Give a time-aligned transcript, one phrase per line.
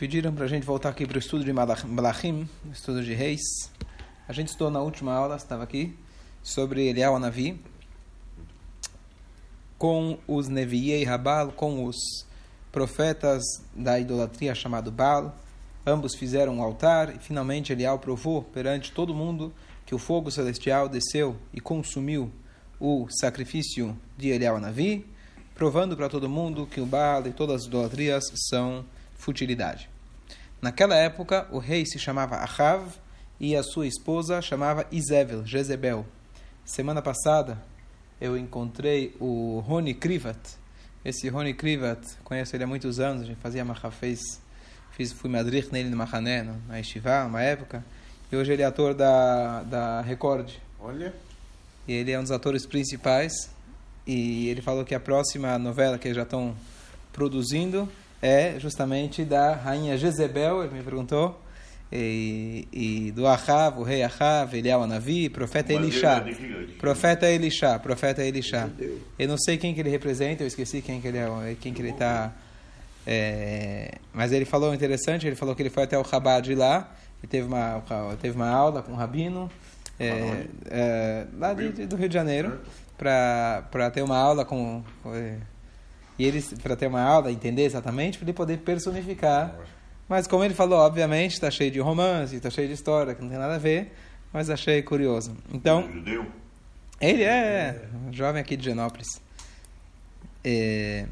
[0.00, 3.42] Pediram para a gente voltar aqui para o estudo de Malachim, estudo de reis.
[4.26, 5.94] A gente estudou na última aula, estava aqui,
[6.42, 7.60] sobre Eliel Anavi,
[9.76, 11.96] com os Neviei Rabal, com os
[12.72, 13.42] profetas
[13.76, 15.36] da idolatria chamado Baal.
[15.86, 19.52] Ambos fizeram um altar e finalmente Eliel provou perante todo mundo
[19.84, 22.32] que o fogo celestial desceu e consumiu
[22.80, 25.06] o sacrifício de Eliel Anavi,
[25.54, 28.82] provando para todo mundo que o Baal e todas as idolatrias são
[29.20, 29.88] futilidade.
[30.60, 32.88] Naquela época, o rei se chamava Ahav
[33.38, 36.04] e a sua esposa chamava Isével, Jezebel.
[36.64, 37.58] Semana passada,
[38.20, 40.38] eu encontrei o Rony Krivat.
[41.04, 44.20] Esse Rony Krivat, conheço ele há muitos anos, a gente fazia Mahafez,
[44.92, 47.82] fiz, fui madrich nele no Mahané, na Estivá, uma época.
[48.30, 50.50] E hoje ele é ator da, da Record.
[50.78, 51.14] Olha.
[51.88, 53.32] E ele é um dos atores principais.
[54.06, 56.54] E ele falou que a próxima novela que eles já estão
[57.12, 57.90] produzindo
[58.22, 61.40] é justamente da rainha Jezebel, ele me perguntou,
[61.92, 66.24] e, e do Ahav, o rei Ahav, Eliel Anavi, profeta Elisha.
[66.78, 68.70] Profeta Elisha, profeta Elisha.
[69.18, 71.82] Eu não sei quem que ele representa, eu esqueci quem que ele é, quem que
[71.82, 72.32] ele está...
[73.06, 76.92] É, mas ele falou interessante, ele falou que ele foi até o Chabad lá,
[77.24, 77.82] e teve uma,
[78.20, 79.50] teve uma aula com um rabino,
[79.98, 82.60] é, é, lá de, de, do Rio de Janeiro,
[82.96, 84.84] para ter uma aula com...
[86.20, 89.58] E ele, para ter uma aula, entender exatamente, para ele poder personificar.
[90.06, 93.30] Mas como ele falou, obviamente, está cheio de romance, está cheio de história, que não
[93.30, 93.90] tem nada a ver,
[94.30, 95.34] mas achei curioso.
[95.50, 95.88] Então,
[97.00, 99.18] ele é jovem aqui de Genópolis.
[100.44, 101.06] É,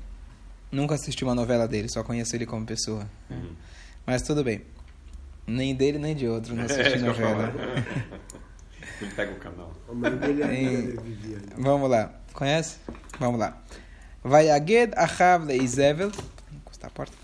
[0.71, 3.09] nunca assisti uma novela dele, só conheço ele como pessoa.
[3.31, 3.53] Uhum.
[4.05, 4.61] Mas tudo bem.
[5.47, 7.55] Nem dele, nem de outro, não assisti é, novela.
[9.17, 9.73] Pega o canal.
[10.53, 10.99] E,
[11.57, 12.13] vamos lá.
[12.35, 12.77] Conhece?
[13.19, 13.59] Vamos lá.
[14.23, 16.11] Vayaged Achav Leizevel.
[16.53, 17.17] Encostar a porta.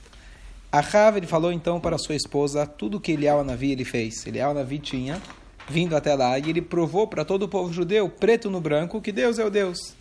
[0.70, 4.26] Achav, ele falou então para sua esposa tudo que Elial Navi ele fez.
[4.26, 5.20] Elial Navi tinha
[5.68, 9.12] vindo até lá e ele provou para todo o povo judeu, preto no branco, que
[9.12, 9.94] Deus é o Deus.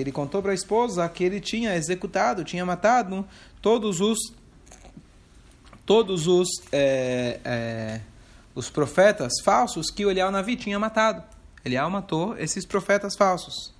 [0.00, 3.24] Ele contou para a esposa que ele tinha executado, tinha matado
[3.60, 4.18] todos os
[5.84, 8.00] todos os é, é,
[8.54, 11.22] os profetas falsos que o Elial Navi tinha matado.
[11.64, 13.72] Elial matou esses profetas falsos.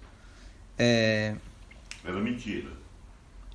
[0.78, 1.36] É...
[2.04, 2.70] Era mentira.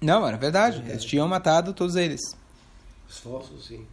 [0.02, 0.84] Não, era verdade.
[0.88, 2.22] Eles tinham matado todos eles.
[3.08, 3.86] Os falsos, sim.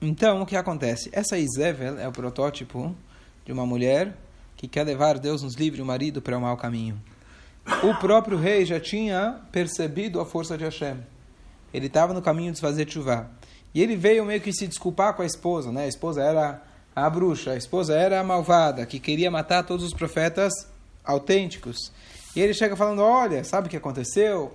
[0.00, 1.08] Então, o que acontece?
[1.12, 2.94] Essa Isével é o protótipo
[3.44, 4.14] de uma mulher
[4.54, 7.00] que quer levar Deus nos livre o marido para o mau caminho.
[7.82, 10.98] O próprio rei já tinha percebido a força de Hashem.
[11.72, 13.30] Ele estava no caminho de fazer chuva.
[13.74, 15.84] E ele veio meio que se desculpar com a esposa, né?
[15.84, 16.62] A esposa era
[16.94, 20.52] a bruxa, a esposa era a malvada, que queria matar todos os profetas
[21.04, 21.90] autênticos.
[22.36, 24.52] E ele chega falando: Olha, sabe o que aconteceu?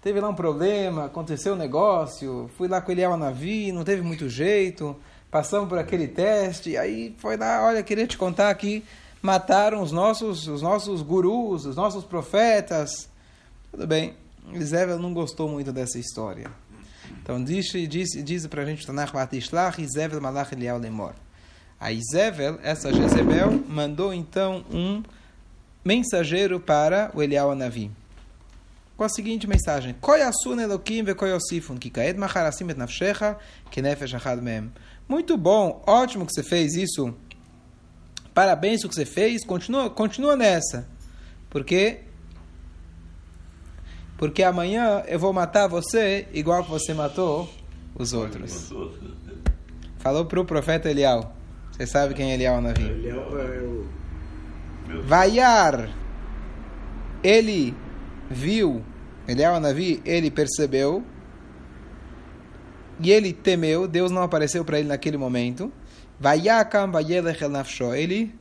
[0.00, 4.00] Teve lá um problema, aconteceu um negócio, fui lá com ele ao navio, não teve
[4.00, 4.96] muito jeito,
[5.30, 8.84] passamos por aquele teste, aí foi lá, olha, queria te contar aqui
[9.20, 13.08] mataram os nossos, os nossos gurus, os nossos profetas.
[13.70, 14.14] Tudo bem,
[14.52, 16.50] Isabel não gostou muito dessa história.
[17.22, 21.14] Então diz, diz, diz para a gente, Tanakh Batishlach, Isabel Malach Eliel Lemor.
[21.80, 25.02] A Isabel, essa Jezebel, mandou então um
[25.84, 27.90] mensageiro para o Eliel Anavi.
[28.96, 29.94] Com a seguinte mensagem:
[35.08, 37.14] Muito bom, ótimo que você fez isso
[38.38, 40.86] Parabéns o que você fez, continua, continua nessa.
[41.50, 42.02] Porque
[44.16, 47.52] porque amanhã eu vou matar você igual que você matou
[47.96, 48.72] os outros.
[49.98, 51.34] Falou para o profeta Elial.
[51.72, 52.84] Você sabe quem é Elial Navi?
[52.84, 53.88] Elial é o...
[55.02, 55.90] Vaiar.
[57.24, 57.74] Ele
[58.30, 58.84] viu,
[59.26, 61.02] Elial Navi, ele percebeu
[63.00, 63.88] e ele temeu.
[63.88, 65.72] Deus não apareceu para ele naquele momento.
[66.20, 67.94] Vayakam vayelech el nafsho.
[67.94, 68.34] Ele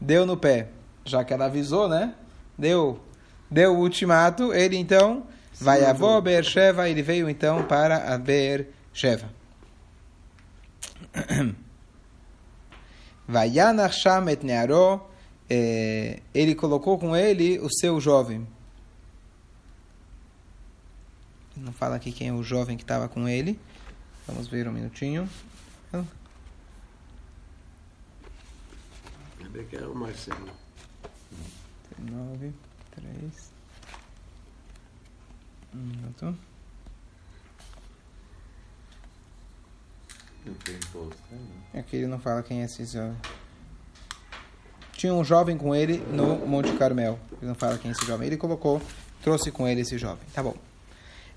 [0.00, 0.68] deu no pé.
[1.04, 2.14] Já que ela avisou, né?
[2.58, 3.00] Deu,
[3.50, 4.52] deu o ultimato.
[4.52, 5.26] Ele então,
[5.60, 6.88] vai avó Beersheva.
[6.88, 9.28] Ele veio então para a Beersheva.
[13.28, 15.00] Vayanach sham et nearo.
[15.48, 18.46] Eh, ele colocou com ele o seu jovem.
[21.56, 23.58] Não fala aqui quem é o jovem que estava com ele.
[24.26, 25.28] Vamos ver um minutinho.
[29.53, 30.49] Cadê que é o Marcelo?
[31.99, 32.53] 9,
[32.95, 33.51] 3.
[35.73, 36.35] Um minuto.
[41.73, 43.17] Aqui ele não fala quem é esse jovem.
[44.93, 47.19] Tinha um jovem com ele no Monte Carmel.
[47.33, 48.27] Ele não fala quem é esse jovem.
[48.27, 48.81] Ele colocou,
[49.21, 50.25] trouxe com ele esse jovem.
[50.33, 50.55] Tá bom.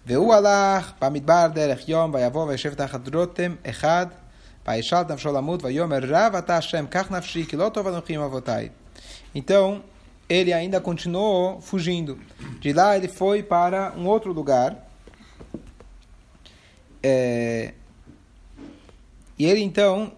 [0.07, 4.07] והוא הלך במדבר דרך יום, ויבוא וישב תחת רותם אחד,
[6.88, 7.10] Kach
[8.24, 8.72] avotai.
[9.34, 9.84] Então,
[10.28, 12.20] ele ainda continuou fugindo.
[12.60, 14.88] De lá ele foi para um outro lugar.
[17.02, 17.74] É...
[19.40, 20.12] E ele então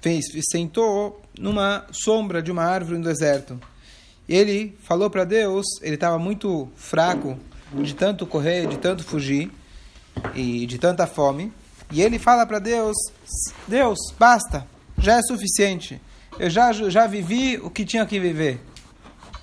[0.00, 3.58] fez, sentou numa sombra de uma árvore no deserto.
[4.28, 7.38] Ele falou para Deus, ele estava muito fraco
[7.72, 9.50] de tanto correr, de tanto fugir
[10.34, 11.52] e de tanta fome.
[11.90, 12.96] E ele fala para Deus:
[13.66, 14.66] Deus, basta,
[14.98, 16.00] já é suficiente.
[16.38, 18.60] Eu já, já vivi o que tinha que viver.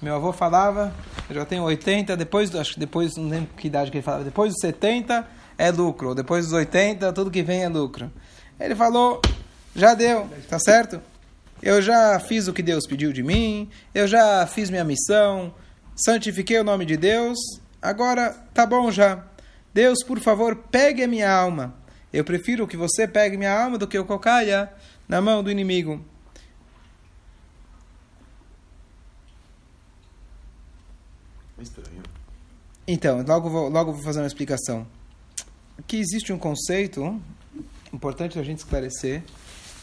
[0.01, 0.93] Meu avô falava,
[1.29, 4.23] eu já tenho 80, depois, acho que depois, não lembro que idade que ele falava,
[4.23, 5.27] depois dos 70
[5.57, 8.11] é lucro, depois dos 80 tudo que vem é lucro.
[8.59, 9.21] Ele falou,
[9.75, 11.01] já deu, tá certo?
[11.61, 15.53] Eu já fiz o que Deus pediu de mim, eu já fiz minha missão,
[15.95, 17.39] santifiquei o nome de Deus,
[17.81, 19.23] agora tá bom já.
[19.73, 21.73] Deus, por favor, pegue a minha alma.
[22.15, 24.71] Eu prefiro que você pegue minha alma do que eu caia
[25.05, 25.99] na mão do inimigo.
[31.59, 32.01] Estranho.
[32.87, 34.87] Então, logo vou, logo vou fazer uma explicação.
[35.77, 37.21] Aqui existe um conceito
[37.91, 39.21] importante a gente esclarecer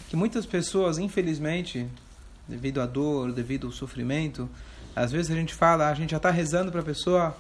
[0.09, 1.87] que muitas pessoas, infelizmente,
[2.49, 4.49] devido à dor, devido ao sofrimento,
[4.97, 7.37] às vezes a gente fala, a gente já está rezando para a pessoa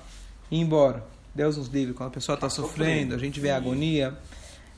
[0.50, 1.02] ir embora.
[1.34, 4.14] Deus nos livre, quando a pessoa está sofrendo, a gente vê a agonia.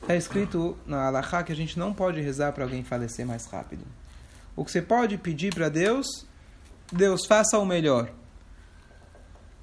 [0.01, 3.83] Está escrito na Alahá que a gente não pode rezar para alguém falecer mais rápido.
[4.55, 6.07] O que você pode pedir para Deus,
[6.91, 8.11] Deus faça o melhor.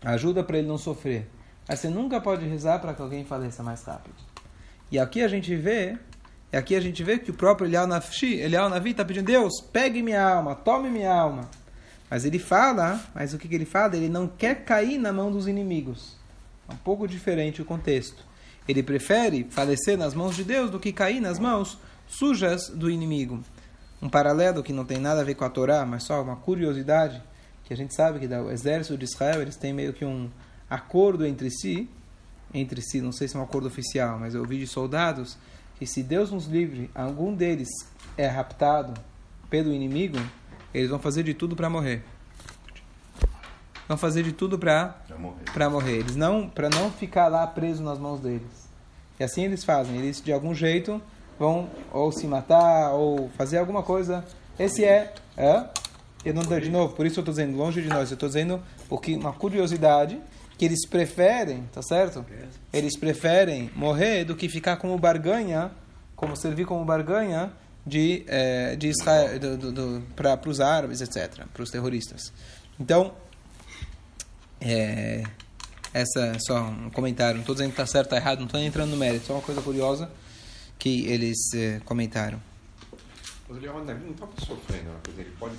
[0.05, 1.29] Ajuda para ele não sofrer.
[1.69, 4.17] Mas você nunca pode rezar para que alguém faleça mais rápido.
[4.91, 5.97] E aqui a gente vê,
[6.53, 10.23] e aqui a gente vê que o próprio Elial Navi está pedindo, Deus, pegue minha
[10.23, 11.49] alma, tome minha alma.
[12.11, 13.97] Mas ele fala, mas o que, que ele fala?
[13.97, 16.15] Ele não quer cair na mão dos inimigos.
[16.69, 18.23] É um pouco diferente o contexto.
[18.69, 23.43] Ele prefere falecer nas mãos de Deus do que cair nas mãos sujas do inimigo.
[24.01, 27.23] Um paralelo que não tem nada a ver com a Torá, mas só uma curiosidade,
[27.65, 30.29] que a gente sabe que o exército de Israel, eles têm meio que um
[30.69, 31.89] acordo entre si,
[32.53, 35.37] entre si, não sei se é um acordo oficial, mas eu ouvi de soldados
[35.79, 37.69] que se Deus nos livre, algum deles
[38.17, 38.95] é raptado
[39.51, 40.19] pelo inimigo,
[40.73, 42.03] eles vão fazer de tudo para morrer.
[43.93, 44.97] Vão fazer de tudo para
[45.53, 45.99] para morrer.
[45.99, 48.71] Eles não para não ficar lá preso nas mãos deles.
[49.21, 49.99] E assim eles fazem.
[49.99, 50.99] Eles de algum jeito
[51.39, 54.25] vão ou se matar ou fazer alguma coisa.
[54.59, 55.67] Esse é, é
[56.25, 58.11] eu não de novo, por isso eu estou dizendo longe de nós.
[58.11, 60.19] Eu estou dizendo porque uma curiosidade
[60.57, 62.25] que eles preferem, tá certo?
[62.73, 65.71] Eles preferem morrer do que ficar como barganha,
[66.17, 67.53] como servir como barganha
[67.87, 69.39] de, é, de Israel,
[70.17, 72.33] para os árabes, etc., para os terroristas.
[72.81, 73.13] Então,
[74.65, 75.23] é,
[75.93, 78.61] essa é só um comentário, não estou dizendo que está certo ou errado, não estou
[78.61, 80.11] entrando no mérito, só uma coisa curiosa
[80.79, 82.41] que eles é, comentaram.
[83.49, 85.55] Mas ele não estava sofrendo, ele pode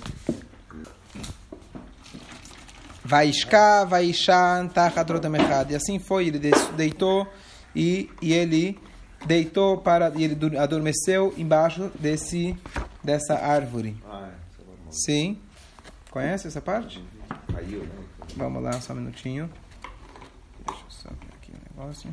[3.04, 5.70] Vaishka, Vaishan, Tachadrotamechad.
[5.70, 7.28] E assim foi, ele deitou
[7.76, 8.78] e, e ele
[9.26, 12.56] deitou para e ele adormeceu embaixo desse
[13.02, 13.96] dessa árvore.
[14.06, 14.90] Ah, é.
[14.90, 15.38] Sim.
[16.10, 17.04] Conhece essa parte?
[17.52, 18.04] Caiu, né?
[18.36, 19.50] Vamos lá, só um minutinho.
[20.66, 22.10] Deixa eu só ver aqui o negócio.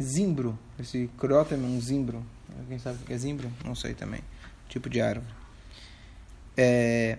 [0.00, 0.58] Zimbro.
[0.78, 2.24] Esse crotem é um zimbro.
[2.58, 3.50] Alguém sabe o que é zimbro?
[3.64, 4.20] Não sei também.
[4.68, 5.32] Tipo de árvore.
[6.56, 7.18] É...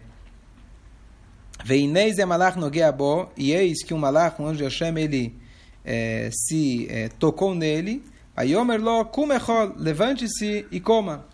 [1.64, 5.40] Veinez é malach nogeabo, e eis que um malach, um anjo de Hashem, ele
[5.86, 8.04] é, se é, tocou nele.
[8.36, 11.26] Vaiomerlo kumechol, levante-se e coma.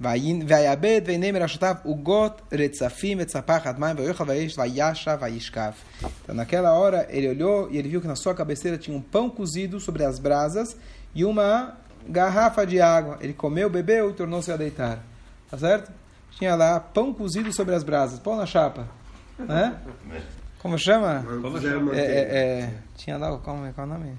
[0.00, 5.74] Vaiabed veinemer ashotav ugot retzafim etzapachat maim vaiochal vaish vaiasha vaishkav.
[6.22, 9.30] Então naquela hora ele olhou e ele viu que na sua cabeceira tinha um pão
[9.30, 10.76] cozido sobre as brasas
[11.14, 11.76] e uma
[12.08, 13.18] garrafa de água.
[13.20, 14.98] Ele comeu, bebeu e tornou-se a deitar.
[15.50, 15.92] Tá certo?
[16.32, 18.88] Tinha lá pão cozido sobre as brasas, pão na chapa.
[19.38, 19.78] Né?
[20.58, 21.24] Como chama?
[21.42, 21.94] Como chama?
[21.94, 24.16] É, é, é, tinha lá, como, é qual é o nome?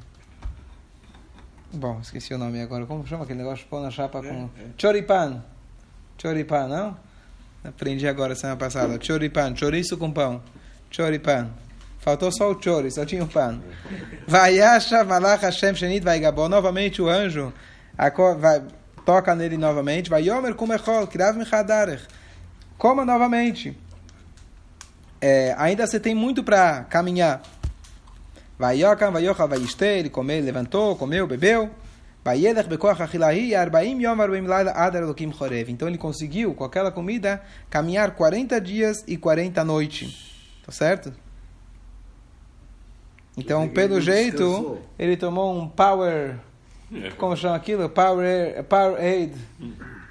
[1.76, 2.86] Bom, esqueci o nome agora.
[2.86, 4.50] Como chama aquele negócio de pão na chapa com...
[4.58, 5.44] É, Choripan.
[6.22, 6.98] Choripan, não?
[7.64, 8.98] Aprendi agora semana passada.
[9.02, 10.42] Choripan, chouriço com pão.
[10.90, 11.50] Choripan.
[12.00, 13.62] Faltou só o chori, só tinha o pão.
[14.28, 16.48] Vayasha malach Hashem shenit vai gabon.
[16.48, 17.52] Novamente o anjo
[18.40, 18.64] vai,
[19.04, 20.10] toca nele novamente.
[20.10, 22.06] Vai yomer kumechol, kirav michadarech.
[22.78, 23.76] Coma novamente.
[25.20, 27.42] é, ainda você tem muito para caminhar.
[28.58, 31.70] Vai Yokam, vai Yochal, vai Ishte, ele comeu, levantou, comeu, bebeu.
[32.26, 35.70] Vayelech bekoach achilahi, arbaim yom arbaim laila adar elokim chorev.
[35.70, 40.34] Então ele conseguiu, com aquela comida, caminhar 40 dias e 40 noites.
[40.66, 41.14] Tá certo?
[43.38, 46.40] Então, pelo jeito, ele tomou um power...
[47.18, 47.90] Como chama aquilo?
[47.90, 49.36] Power, power Aid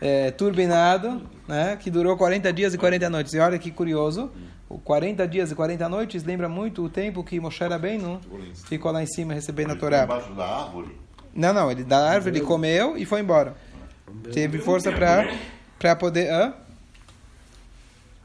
[0.00, 1.76] é, turbinado, né?
[1.80, 3.32] Que durou 40 dias e 40 noites.
[3.32, 4.30] E olha que curioso.
[4.74, 8.20] O 40 dias e 40 noites lembra muito o tempo que Moshe Rabbeinu
[8.66, 10.02] ficou lá em cima recebendo a Torá.
[10.02, 10.98] Embaixo da árvore.
[11.32, 13.54] Não, não, ele da árvore ele comeu e foi embora.
[14.32, 15.32] Teve força para
[15.78, 16.54] para poder, hã?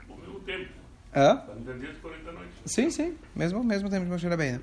[0.09, 0.69] Ao mesmo tempo.
[1.15, 1.35] Hã?
[1.35, 2.55] 40 dias, 40 noites.
[2.65, 4.59] Sim, sim, mesmo mesmo tempo de Moshe Rabbeinu.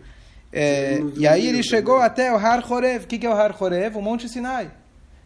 [0.52, 3.04] É, e aí ele chegou até o Har Chorev.
[3.04, 3.96] O que, que é o Har Chorev?
[3.96, 4.72] O Monte Sinai.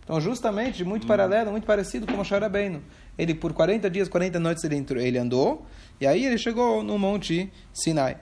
[0.05, 2.83] Então, justamente, muito paralelo, muito parecido com Moshe Rabbeinu.
[3.21, 5.67] Ele, por 40 dias, 40 noites, ele, entrou, ele andou,
[6.00, 8.17] e aí ele chegou no Monte Sinai.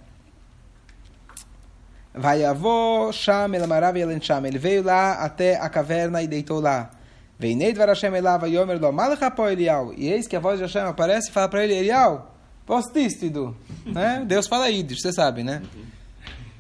[2.13, 4.45] Vai avô, Sham, Elamarav e Sham.
[4.47, 6.91] Ele veio lá até a caverna e deitou lá.
[7.39, 9.21] Veinei Dvar Hashem Elav Yomer Lo Malach
[9.53, 9.93] Elial.
[9.97, 12.35] E eis que a voz de Hashem aparece e fala para ele, Elial,
[12.67, 13.57] postistido.
[13.87, 14.23] Né?
[14.27, 15.63] Deus fala Yiddish, você sabe, né?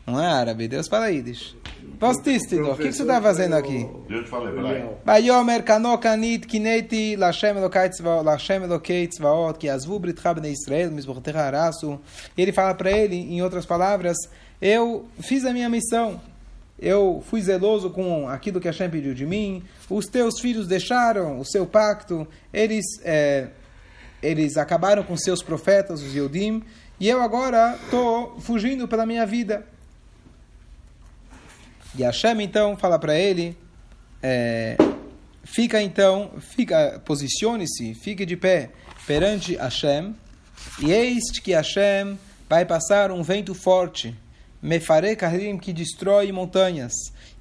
[0.08, 1.54] Não é árabe, Deus fala ídis.
[2.00, 3.86] Postistido, o que, que você está fazendo aqui?
[4.08, 4.96] Eu te falei, Braio.
[5.04, 11.40] Baiomer kanokanit kineti lashem elokai tzvaot, lashem elokei tzvaot, que azvu britcha bnei Israel, misbuchtecha
[11.40, 12.00] arasu.
[12.36, 14.16] Ele fala para ele, em outras palavras,
[14.62, 16.20] eu fiz a minha missão.
[16.78, 19.62] Eu fui zeloso com aquilo que a Shem pediu de mim.
[19.90, 22.26] Os teus filhos deixaram o seu pacto.
[22.52, 23.48] Eles, é,
[24.22, 26.62] eles acabaram com seus profetas, os Yodim.
[27.00, 29.66] E eu agora estou fugindo pela minha vida.
[31.96, 33.56] E Hashem então fala para ele,
[34.22, 34.76] é,
[35.44, 38.70] fica então, fica, posicione-se, fique de pé
[39.06, 40.14] perante Hashem,
[40.80, 42.18] e eis que Hashem
[42.48, 44.14] vai passar um vento forte,
[44.60, 46.92] Mefare Kahrim, que destrói montanhas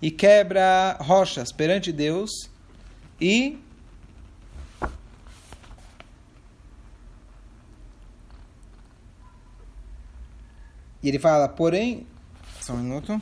[0.02, 2.30] e quebra rochas perante Deus,
[3.20, 3.60] e
[11.04, 12.06] E ele fala, porém,
[12.60, 13.22] só um minuto.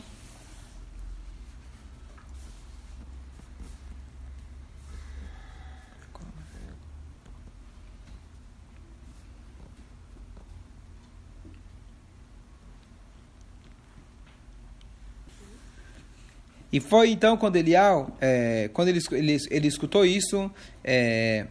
[16.75, 20.51] E foi então quando Elial, é, quando ele, ele, ele escutou isso,
[20.83, 21.45] é,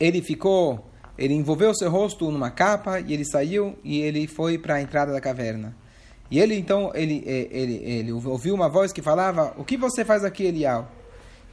[0.00, 4.74] ele ficou, ele envolveu seu rosto numa capa e ele saiu e ele foi para
[4.74, 5.72] a entrada da caverna.
[6.28, 10.04] E ele então ele, é, ele, ele ouviu uma voz que falava: O que você
[10.04, 10.90] faz aqui, Elial?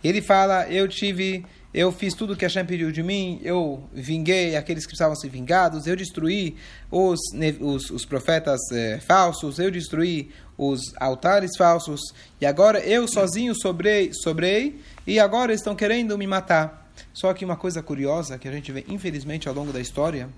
[0.03, 4.55] Ele fala: Eu tive, eu fiz tudo o que Hashem pediu de mim, eu vinguei
[4.55, 6.55] aqueles que precisavam ser vingados, eu destruí
[6.91, 7.19] os,
[7.59, 11.99] os, os profetas é, falsos, eu destruí os altares falsos,
[12.39, 16.91] e agora eu sozinho sobrei, sobrei, e agora estão querendo me matar.
[17.11, 20.29] Só que uma coisa curiosa que a gente vê, infelizmente, ao longo da história,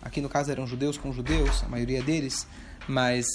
[0.00, 2.46] aqui no caso eram judeus com judeus, a maioria deles,
[2.88, 3.26] mas,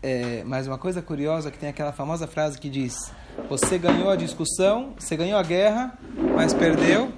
[0.00, 3.10] é, mas uma coisa curiosa que tem aquela famosa frase que diz:
[3.48, 5.98] Você ganhou a discussão, você ganhou a guerra,
[6.34, 7.12] mas perdeu,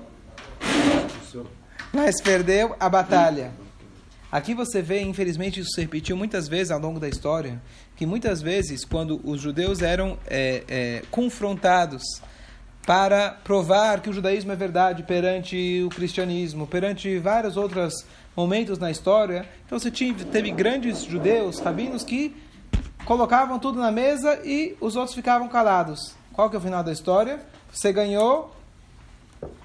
[1.92, 3.52] mas perdeu a batalha.
[4.30, 7.60] Aqui você vê, infelizmente, isso se repetiu muitas vezes ao longo da história,
[7.96, 12.02] que muitas vezes, quando os judeus eram é, é, confrontados
[12.86, 18.90] para provar que o judaísmo é verdade perante o cristianismo, perante vários outros momentos na
[18.90, 22.34] história, então você tinha, teve grandes judeus, rabinos, que
[23.04, 26.14] colocavam tudo na mesa e os outros ficavam calados.
[26.32, 27.40] Qual que é o final da história?
[27.72, 28.52] Você ganhou,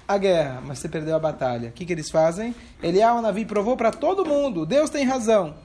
[0.08, 1.70] a guerra, mas você perdeu a batalha.
[1.70, 2.54] O que, que eles fazem?
[2.82, 5.56] Elial Navi provou para todo mundo: Deus tem razão.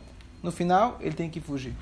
[0.43, 1.75] No final, ele tem que fugir.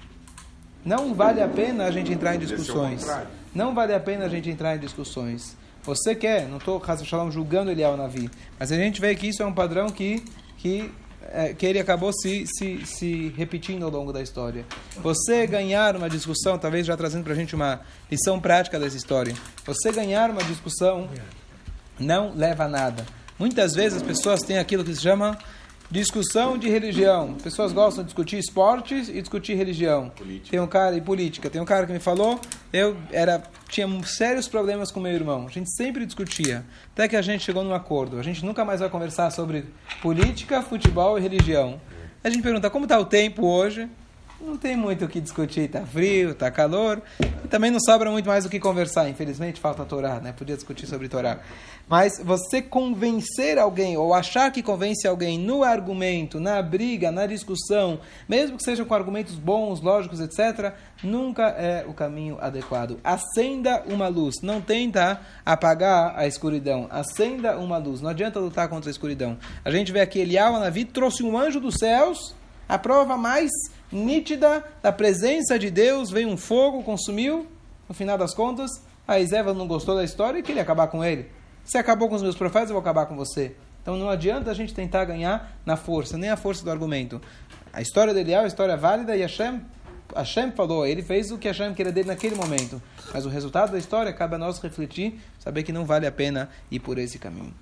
[0.84, 3.06] Não vale a pena a gente entrar em discussões.
[3.54, 5.56] Não vale a pena a gente entrar em discussões.
[5.82, 6.82] Você quer, não estou
[7.30, 10.22] julgando Elial Navi, mas a gente vê que isso é um padrão que,
[10.58, 10.92] que,
[11.30, 14.64] é, que ele acabou se, se, se repetindo ao longo da história.
[14.96, 17.80] Você ganhar uma discussão, talvez já trazendo para a gente uma
[18.10, 19.34] lição prática dessa história.
[19.66, 21.08] Você ganhar uma discussão
[21.98, 23.04] não leva a nada.
[23.38, 25.38] Muitas vezes as pessoas têm aquilo que se chama
[25.90, 27.34] discussão de religião.
[27.36, 30.10] As pessoas gostam de discutir esportes e discutir religião.
[30.10, 30.50] Política.
[30.50, 31.50] Tem um cara e política.
[31.50, 32.40] Tem um cara que me falou,
[32.72, 35.46] eu era tinha sérios problemas com meu irmão.
[35.46, 38.18] A gente sempre discutia, até que a gente chegou num acordo.
[38.18, 39.64] A gente nunca mais vai conversar sobre
[40.02, 41.80] política, futebol e religião.
[42.22, 43.88] A gente pergunta como está o tempo hoje.
[44.40, 47.02] Não tem muito o que discutir, tá frio, tá calor,
[47.44, 50.32] e também não sobra muito mais o que conversar, infelizmente falta Torá, né?
[50.32, 51.40] Podia discutir sobre Torá.
[51.88, 57.98] Mas você convencer alguém, ou achar que convence alguém no argumento, na briga, na discussão,
[58.28, 62.98] mesmo que sejam com argumentos bons, lógicos, etc., nunca é o caminho adequado.
[63.02, 68.90] Acenda uma luz, não tenta apagar a escuridão, acenda uma luz, não adianta lutar contra
[68.90, 69.38] a escuridão.
[69.64, 72.34] A gente vê aqui, Eliyahu Navi trouxe um anjo dos céus,
[72.68, 73.50] a prova mais
[73.90, 77.46] nítida da presença de Deus, veio um fogo, consumiu,
[77.88, 78.70] no final das contas,
[79.06, 81.30] a Iseva não gostou da história e queria acabar com ele.
[81.64, 83.56] Você acabou com os meus profetas, eu vou acabar com você.
[83.80, 87.20] Então não adianta a gente tentar ganhar na força, nem a força do argumento.
[87.72, 89.62] A história dele é uma história válida e Hashem,
[90.14, 92.82] Hashem falou, ele fez o que Hashem queria dele naquele momento.
[93.14, 96.50] Mas o resultado da história cabe a nós refletir, saber que não vale a pena
[96.70, 97.54] ir por esse caminho.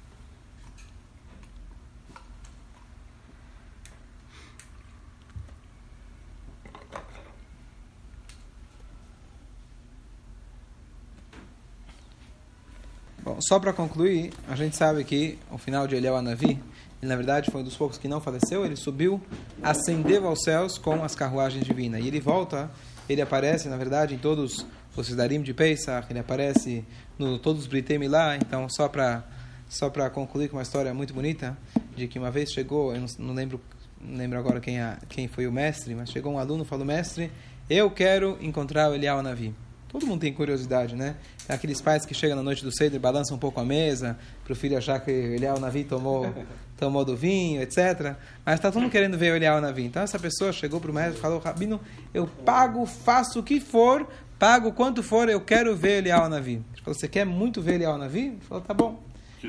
[13.40, 16.58] Só para concluir, a gente sabe que o final de Eliel Anavi,
[17.02, 19.20] ele na verdade foi um dos poucos que não faleceu, ele subiu,
[19.62, 22.02] ascendeu aos céus com as carruagens divinas.
[22.04, 22.70] E ele volta,
[23.08, 24.66] ele aparece, na verdade, em todos
[24.96, 26.84] os Sidarim de Pesach, ele aparece
[27.18, 29.24] no todos os Britem lá, então só para
[29.68, 31.58] só para concluir com uma história muito bonita,
[31.96, 33.60] de que uma vez chegou, eu não, não lembro
[34.00, 36.84] não lembro agora quem, a, quem foi o mestre, mas chegou um aluno e falou,
[36.84, 37.32] mestre,
[37.68, 39.54] eu quero encontrar o Eliel Anavi.
[39.88, 41.16] Todo mundo tem curiosidade, né?
[41.48, 44.18] É aqueles pais que chegam na noite do cedo e balançam um pouco a mesa,
[44.44, 46.32] para o filho achar que o Eliel Navi tomou,
[46.76, 48.16] tomou do vinho, etc.
[48.44, 49.84] Mas está todo mundo querendo ver o Eliel Navi.
[49.84, 51.80] Então essa pessoa chegou para o mestre e falou, Rabino,
[52.12, 54.06] eu pago, faço o que for,
[54.38, 56.52] pago quanto for, eu quero ver o Eliel Navi.
[56.52, 58.26] Ele falou, você quer muito ver o Eliel Navi?
[58.26, 59.02] Ele falou, tá bom.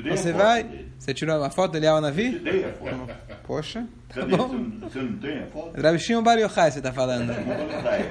[0.04, 0.92] Você vai, dele.
[0.98, 2.34] você tirou uma foto do Eliel Navi?
[2.34, 3.10] Te dei a foto.
[3.44, 4.36] Poxa, tá Cadê?
[4.36, 4.48] bom.
[4.82, 5.82] Você não tem a foto?
[5.82, 7.34] Rabi Shimon Bar Yochai, você está falando.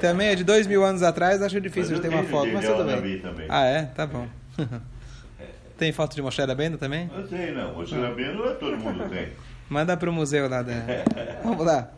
[0.00, 2.66] Também é de dois mil anos atrás, acho difícil de eu ter uma foto, mas
[2.66, 3.18] tudo bem.
[3.18, 3.46] Também.
[3.48, 3.82] Ah, é?
[3.84, 4.26] Tá bom.
[5.78, 7.10] Tem foto de Moshe Rabbeinu também?
[7.14, 7.74] Eu sei, não.
[7.74, 9.28] Você Rabino, todo mundo tem.
[9.68, 10.62] Manda para o museu lá.
[10.62, 10.72] Da...
[11.44, 11.90] Vamos lá.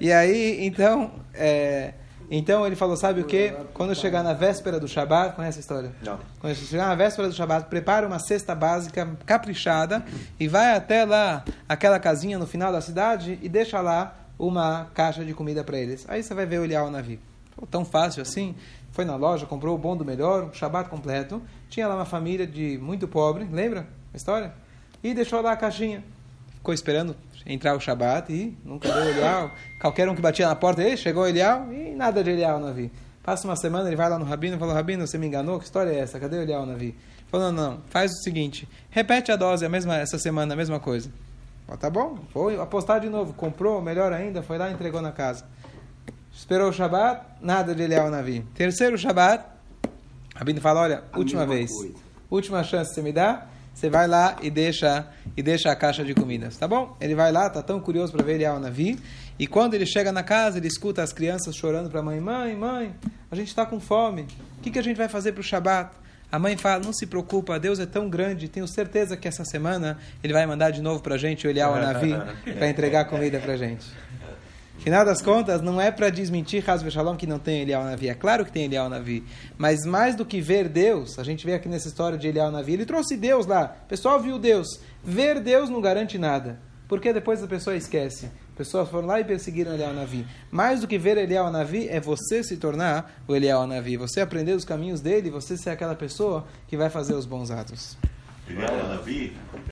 [0.00, 1.94] E aí, então, é...
[2.30, 3.54] então ele falou, sabe o que?
[3.72, 5.92] Quando chegar na véspera do Shabat, conhece a história?
[6.02, 6.18] Não.
[6.40, 10.04] Quando chegar na véspera do Shabat, prepara uma cesta básica caprichada
[10.38, 15.24] e vai até lá, aquela casinha no final da cidade e deixa lá uma caixa
[15.24, 16.04] de comida para eles.
[16.08, 17.18] Aí você vai ver o Elial Navi.
[17.54, 18.54] Falou, Tão fácil assim.
[18.92, 21.42] Foi na loja, comprou o bom do melhor, um Shabat completo.
[21.70, 24.52] Tinha lá uma família de muito pobre, lembra a história?
[25.02, 26.04] E deixou lá a caixinha.
[26.54, 27.16] Ficou esperando
[27.48, 29.50] entrar o Shabat e nunca deu Elial.
[29.80, 32.92] Qualquer um que batia na porta, ele chegou Elial e nada de Elial Navi.
[33.22, 35.58] Passa uma semana, ele vai lá no Rabino e fala, Rabino, você me enganou?
[35.58, 36.20] Que história é essa?
[36.20, 36.94] Cadê o Elial Navi?
[37.30, 40.78] Falou, não, não, faz o seguinte, repete a dose a mesma, essa semana, a mesma
[40.80, 41.10] coisa.
[41.78, 45.44] Tá bom, foi apostar de novo, comprou, melhor ainda, foi lá e entregou na casa.
[46.32, 48.40] Esperou o Shabat, nada de Elial Navi.
[48.54, 49.44] Terceiro Shabat,
[50.34, 51.94] Rabino fala, olha, A última vez, coisa.
[52.30, 53.46] última chance que você me dá,
[53.78, 56.96] você vai lá e deixa e deixa a caixa de comidas, tá bom?
[57.00, 58.98] Ele vai lá, tá tão curioso para ver Elial Navi,
[59.38, 62.56] e quando ele chega na casa, ele escuta as crianças chorando para a mãe, mãe,
[62.56, 62.92] mãe,
[63.30, 64.26] a gente está com fome,
[64.58, 65.92] o que, que a gente vai fazer para o Shabat?
[66.30, 69.96] A mãe fala, não se preocupa, Deus é tão grande, tenho certeza que essa semana
[70.24, 72.14] ele vai mandar de novo para a gente o Elial Navi
[72.58, 73.86] para entregar comida para a gente.
[74.78, 78.08] Final das contas, não é para desmentir Hasbe Shalom que não tem Elial Navi.
[78.08, 79.24] É claro que tem Elial Navi.
[79.58, 82.74] Mas mais do que ver Deus, a gente vê aqui nessa história de Elial Navi,
[82.74, 83.76] ele trouxe Deus lá.
[83.84, 84.80] O pessoal viu Deus.
[85.02, 86.60] Ver Deus não garante nada.
[86.86, 88.30] Porque depois a pessoa esquece.
[88.56, 90.24] Pessoas foram lá e perseguiram Elial Navi.
[90.50, 93.96] Mais do que ver Elial Navi é você se tornar o Elial Navi.
[93.96, 97.98] Você aprender os caminhos dele, você ser aquela pessoa que vai fazer os bons atos.
[98.48, 99.36] Eliel Navi